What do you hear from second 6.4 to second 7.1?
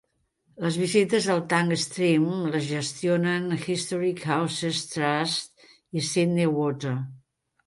Water.